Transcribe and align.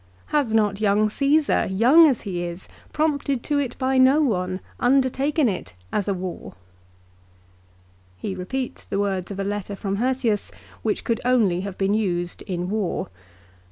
Has 0.33 0.51
not 0.51 0.81
young 0.81 1.09
Cassar, 1.09 1.67
young 1.71 2.07
as 2.07 2.21
he 2.21 2.41
is, 2.41 2.67
prompted 2.91 3.43
to 3.43 3.59
it 3.59 3.77
by 3.77 3.99
no 3.99 4.19
one, 4.19 4.59
undertaken 4.79 5.47
it 5.47 5.75
as 5.93 6.07
a 6.07 6.13
war?" 6.15 6.55
He 8.17 8.33
repeats 8.33 8.83
the 8.83 8.97
words 8.97 9.29
of 9.29 9.39
a 9.39 9.43
letter 9.43 9.75
from 9.75 9.97
Hirtius 9.97 10.49
which 10.81 11.03
could 11.03 11.21
only 11.23 11.61
have 11.61 11.77
been 11.77 11.93
used 11.93 12.41
in 12.47 12.67
war. 12.67 13.09